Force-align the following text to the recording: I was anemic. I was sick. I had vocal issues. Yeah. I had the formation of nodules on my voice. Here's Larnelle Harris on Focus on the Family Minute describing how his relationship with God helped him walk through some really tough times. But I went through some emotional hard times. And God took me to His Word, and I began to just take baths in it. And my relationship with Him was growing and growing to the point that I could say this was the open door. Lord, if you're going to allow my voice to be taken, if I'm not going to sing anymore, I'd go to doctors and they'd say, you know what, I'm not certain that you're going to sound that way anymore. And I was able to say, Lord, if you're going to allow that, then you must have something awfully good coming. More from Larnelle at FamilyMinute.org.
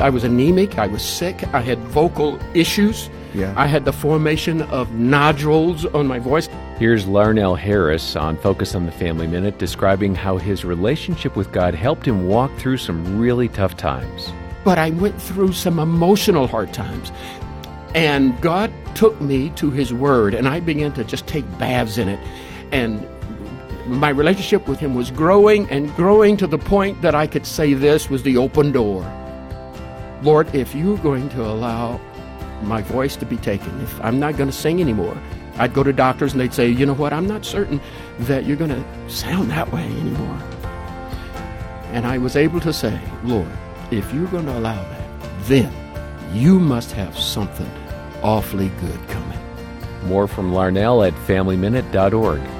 I 0.00 0.10
was 0.10 0.24
anemic. 0.24 0.78
I 0.78 0.86
was 0.86 1.02
sick. 1.02 1.46
I 1.54 1.60
had 1.60 1.78
vocal 1.78 2.38
issues. 2.54 3.10
Yeah. 3.34 3.54
I 3.56 3.66
had 3.66 3.84
the 3.84 3.92
formation 3.92 4.62
of 4.62 4.92
nodules 4.92 5.86
on 5.86 6.06
my 6.06 6.18
voice. 6.18 6.48
Here's 6.78 7.04
Larnelle 7.04 7.58
Harris 7.58 8.16
on 8.16 8.36
Focus 8.38 8.74
on 8.74 8.86
the 8.86 8.92
Family 8.92 9.26
Minute 9.26 9.58
describing 9.58 10.14
how 10.14 10.38
his 10.38 10.64
relationship 10.64 11.36
with 11.36 11.52
God 11.52 11.74
helped 11.74 12.06
him 12.06 12.26
walk 12.26 12.50
through 12.56 12.78
some 12.78 13.20
really 13.20 13.48
tough 13.48 13.76
times. 13.76 14.32
But 14.64 14.78
I 14.78 14.90
went 14.90 15.20
through 15.20 15.52
some 15.52 15.78
emotional 15.78 16.46
hard 16.46 16.72
times. 16.72 17.12
And 17.94 18.40
God 18.40 18.72
took 18.94 19.20
me 19.20 19.50
to 19.50 19.70
His 19.70 19.92
Word, 19.92 20.32
and 20.32 20.48
I 20.48 20.60
began 20.60 20.92
to 20.92 21.02
just 21.02 21.26
take 21.26 21.44
baths 21.58 21.98
in 21.98 22.08
it. 22.08 22.20
And 22.70 23.06
my 23.86 24.10
relationship 24.10 24.68
with 24.68 24.78
Him 24.78 24.94
was 24.94 25.10
growing 25.10 25.68
and 25.70 25.92
growing 25.96 26.36
to 26.36 26.46
the 26.46 26.58
point 26.58 27.02
that 27.02 27.14
I 27.14 27.26
could 27.26 27.46
say 27.46 27.74
this 27.74 28.08
was 28.08 28.22
the 28.22 28.36
open 28.36 28.70
door. 28.70 29.02
Lord, 30.22 30.54
if 30.54 30.74
you're 30.74 30.98
going 30.98 31.28
to 31.30 31.42
allow 31.42 32.00
my 32.62 32.82
voice 32.82 33.16
to 33.16 33.26
be 33.26 33.36
taken, 33.38 33.80
if 33.80 34.00
I'm 34.04 34.18
not 34.18 34.36
going 34.36 34.50
to 34.50 34.56
sing 34.56 34.80
anymore, 34.80 35.16
I'd 35.56 35.74
go 35.74 35.82
to 35.82 35.92
doctors 35.92 36.32
and 36.32 36.40
they'd 36.40 36.54
say, 36.54 36.68
you 36.68 36.86
know 36.86 36.94
what, 36.94 37.12
I'm 37.12 37.26
not 37.26 37.44
certain 37.44 37.80
that 38.20 38.44
you're 38.44 38.56
going 38.56 38.70
to 38.70 39.10
sound 39.10 39.50
that 39.50 39.72
way 39.72 39.84
anymore. 39.84 40.42
And 41.92 42.06
I 42.06 42.18
was 42.18 42.36
able 42.36 42.60
to 42.60 42.72
say, 42.72 43.00
Lord, 43.24 43.50
if 43.90 44.12
you're 44.12 44.28
going 44.28 44.46
to 44.46 44.56
allow 44.58 44.82
that, 44.82 45.08
then 45.42 45.72
you 46.32 46.60
must 46.60 46.92
have 46.92 47.18
something 47.18 47.70
awfully 48.22 48.68
good 48.80 49.08
coming. 49.08 49.38
More 50.04 50.28
from 50.28 50.52
Larnelle 50.52 51.06
at 51.06 51.14
FamilyMinute.org. 51.26 52.59